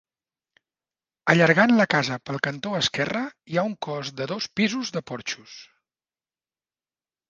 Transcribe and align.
Allargant 1.33 1.75
la 1.81 1.87
casa 1.95 2.17
pel 2.31 2.41
cantó 2.49 2.73
esquerre 2.81 3.23
hi 3.53 3.61
ha 3.63 3.69
un 3.73 3.79
cos 3.91 4.13
de 4.23 4.31
dos 4.35 4.53
pisos 4.61 4.97
de 4.99 5.07
porxos. 5.15 5.59